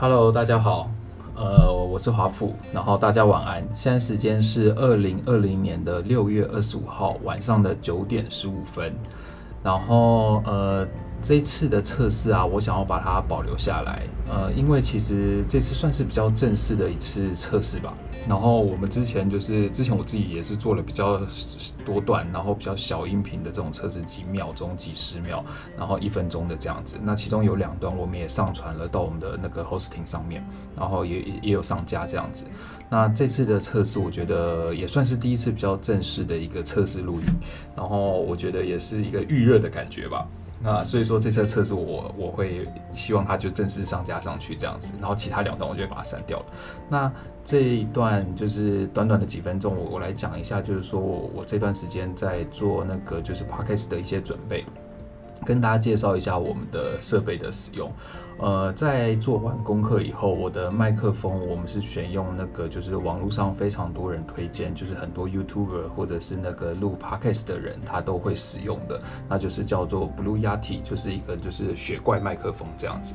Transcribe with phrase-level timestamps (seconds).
[0.00, 0.88] Hello，大家好，
[1.34, 3.66] 呃，我是华富，然后大家晚安。
[3.74, 8.94] 现在时间是二零二零年的六月二十五号晚上的九点十五分，
[9.60, 10.86] 然后呃。
[11.20, 17.92] 这一次的测试啊，我想要把它保留下来，呃，因为其实这次算是比较正式的一次测试吧。
[18.28, 21.20] 然后我们之前就是之前我自己也是做了比较
[21.84, 25.44] 多段，然后比较小音频的这种测试，几秒钟、几十秒，
[25.76, 26.96] 然后一分钟的这样子。
[27.02, 30.44] 那其中有两段我们也上传了到我们的那个 hosting 上面，
[30.76, 32.44] 然后也也有上架这样子。
[32.90, 37.26] 那这次的测试，我觉得也算是第一次比较正式的一个测试录音，
[37.74, 40.26] 然后我觉得也是一个预热的感觉吧。
[40.60, 46.46] 那所以说这次测试我我会希望它就正式上架上去这样子，然后其他两段我就会把它删掉了。
[46.88, 47.12] 那
[47.44, 54.64] 这一段就是短短的几分钟，我我来讲一下，就是说我我这段时间在做那个就是 podcast 的一些准备。
[55.44, 57.90] 跟大家介绍一下我们的设备的使用。
[58.40, 73.14] 呃，在做完功课以后，我的麦克风我们是选用那个，就是网络上非常多人推荐，就是很多 YouTuber 或者是那个录 Podcast 的人他都会使用的，那就是叫做 Blue Yeti，就是一个就是雪怪麦克风这样子。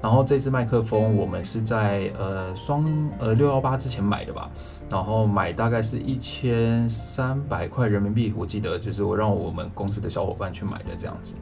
[0.00, 2.82] 然后这支麦克风我们是在呃双
[3.18, 4.50] 呃六幺八之前买的吧，
[4.88, 11.34] 然后买大概是一千三百块人民币，我记得就是我让我们公司的小伙伴去买的这样子。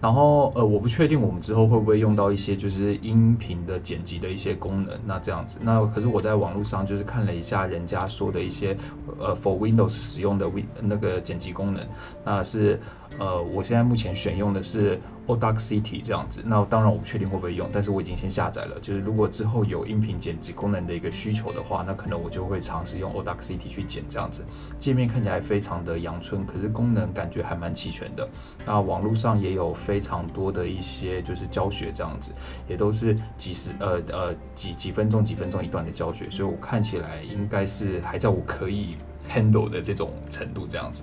[0.00, 8.76] 然后呃我不确定我们之后会不会用到一些就是音频的剪辑的一些功能，那这样子，那可是我在网络上就是看了一下人家说的一些
[9.18, 11.86] 呃 for Windows 使用的 Win 那个剪辑功能，
[12.24, 12.80] 那是。
[13.18, 18.78] 呃，我现在目前选用的是 Audacity 这样子，那当然我不确定会不会用，但是我已经先下载了。
[18.80, 24.44] 就是如果之后有音频剪辑功能的一个需求的话，那可能我就会尝试用 Audacity 去剪这样子。
[24.78, 28.26] 界面看起来非常的阳春，可是功能感觉还蛮齐全的。
[28.64, 32.30] 那网络上也有非常多的一些就是教学这样子，
[32.68, 38.94] 也都是几十呃呃几几分钟几分钟一段的教学，所以我看起来应该是还在我可以
[39.28, 41.02] handle 的这种程度这样子。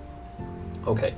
[0.86, 1.12] OK。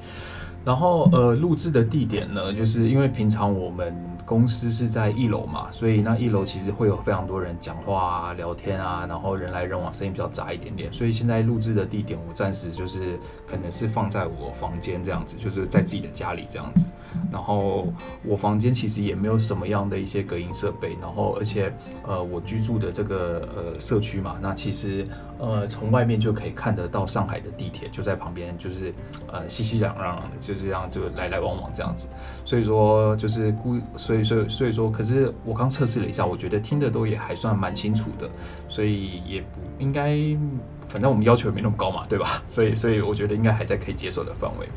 [0.64, 10.92] 然后呃，录制的地点呢，就是因为平常我们公司是在一楼嘛，所以那一楼其实会有非常多人讲话啊、聊天啊，然后人来人往，声音比较杂一点点。
[10.92, 16.84] 所以现在录制的地点，我暂时就是可能是放在我房间这样子，就是在自己的家里这样子。
[17.32, 17.92] 然后
[18.22, 21.72] 我房间其实也没有什么样的一些隔音设备，然后而且
[22.06, 28.94] 呃，我居住的这个呃社区嘛，那其实呃从外面就可以看得到上海的地铁就在旁边，就是
[29.26, 30.49] 呃熙熙攘攘的。
[30.54, 32.08] 就这样，就来来往往这样子，
[32.44, 38.28] 所以说就是故，所以所以所以说，可是我刚测试了一下，我觉得听的都也还算蛮清楚的，
[38.68, 40.16] 所以也不应该，
[40.88, 42.42] 反正我们要求也没那么高嘛，对吧？
[42.46, 44.68] 所以所以我觉得应该还在可以接受的范围。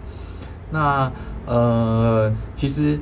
[0.72, 1.12] 那
[1.46, 3.00] 呃，其实。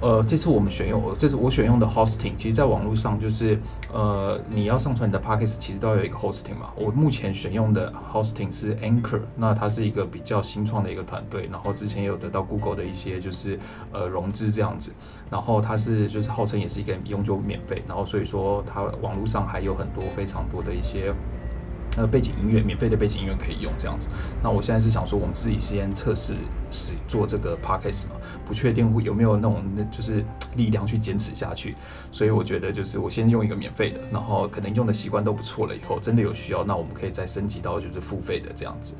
[0.00, 3.58] 呃，这次我们选用，这次我选用的 hosting，其实在网络上就是，
[3.92, 6.70] 呃，你要上传你的 packets，其实都要有一个 hosting 嘛。
[6.74, 13.58] 我目前选用的 hosting 是 Anchor，那它是一个比较新创的一个团队，然后之前也有得到 Google 的一些就是
[13.92, 14.90] 呃融资这样子，
[15.28, 21.12] 然后它是就是号称也是一个永久免费，然后所以说它网络上还有很多非常多的一些。
[22.00, 24.08] 呃，背景音乐，免费的背景音乐可以用这样子。
[24.42, 26.34] 那我现在是想说，我们自己先测试
[26.70, 28.12] 是做这个 podcast 嘛，
[28.46, 30.24] 不确定会有没有那种那就是
[30.56, 31.74] 力量去坚持下去。
[32.12, 38.94] 所以我觉得就是我先用一个免费的，然后可能用的习惯都不错了，以后真的有需要，那我们可以再升级到就是付费的这样子。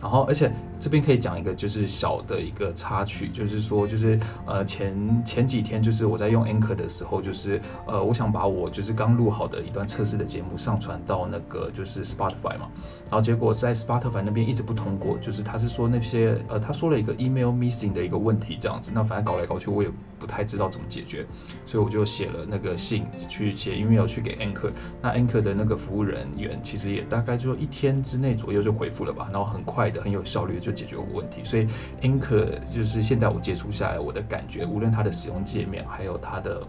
[0.00, 12.68] 然后，而且这边可以讲一个就是小的一个插曲，就是说，就是呃前前几天就是我在用 Anchor 的时候，就是呃我想把我就是刚录好的一段测试的节目上传到那个就是 Spotify 嘛，
[13.10, 19.88] 然后结果在 Spotify 那边一直不通过，就是他是说那些呃他说了一个 email missing 的一个问题这样子，那反正搞来搞去我也
[20.18, 21.26] 不太知道怎么解决，
[21.66, 24.70] 所以我就写了那个信去写 email 去给 Anchor，
[25.02, 30.04] 那 Anchor 的那个服务人员其实也大概就一天之内左右就回复了吧，然后很快的。
[30.04, 31.66] 很有效率就解决我问题，所以
[32.02, 36.62] Anchor 就是现在我接触下来，我的感觉，无论它的使用界面，还有它的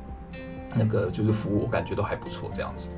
[0.74, 2.92] 那个就是服务，我感觉都还不错，这样子。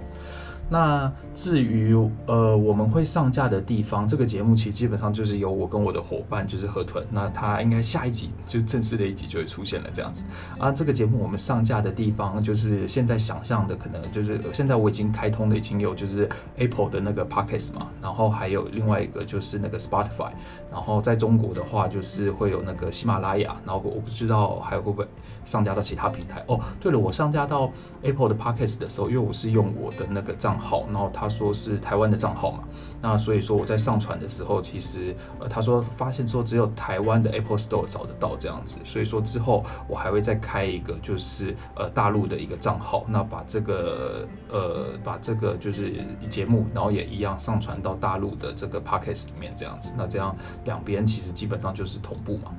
[0.69, 10.25] 那至于呃我们会上架的地方，这个节目其实基本上就是由我跟我的伙伴就是河豚，那他应该下一集就正式的一集就会出现了这样子
[10.59, 10.69] 啊。
[10.69, 16.27] 这个节目我们上架的地方就是现在想象的可能就是现在我已经开通的已经有就是
[16.57, 20.31] Apple 的那个 Podcast 嘛，然后还有另外一个就是那个 Spotify，
[20.69, 25.07] 然后在中国的话就是会有那个喜马拉雅，然后我不知道还会不会
[25.45, 26.59] 上架到其他平台哦。
[26.81, 27.71] 对了，我上架到
[28.01, 30.56] Apple 的 Podcast 的时候，因为我是用我的那个账。
[30.57, 32.63] 账号，然后他说是台湾的账号嘛，
[33.01, 52.51] 那所以说我在上传的时候，其实呃他说发现说只有台湾的 Apple Store 找得到这样子，所以说之后我还会再开一个就是呃大陆的一个账号，那把这个呃把这个就是节目，然后也一样上传到大陆的这个 Podcast 里面这样子，那这样两边其实基本上就是同步嘛。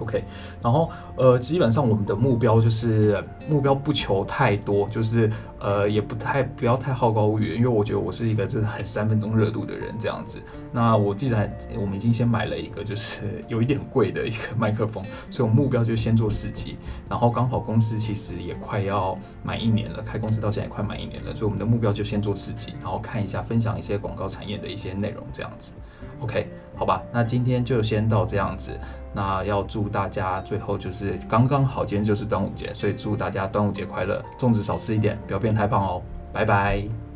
[0.00, 0.22] OK，
[0.62, 5.30] 然后呃，基本上我们的目标就是目标不求太多，就是
[5.60, 10.38] 呃也不太不要太好高骛远，因为我觉得我是一个真的很三分钟热度的人这样子。
[10.72, 16.76] 那我既然我们已经先买了一个就是 有一点贵的一个麦克风，所以我目标就先做四级，
[17.08, 25.72] 然后刚好公司其实也快要满一年了，开公司到现在也快满一年了，所以我们的目标就先做四级，然后看一下分享一些广告产业的一些内容这样子。
[26.20, 26.48] OK，
[26.78, 28.78] 好吧，那今天就先到这样子。
[29.12, 36.00] 那要祝大家最后就是刚刚好，今天就是端午节，所以祝大家端午节快乐，粽子少吃一点，不要变太胖哦。
[36.32, 37.07] 拜拜。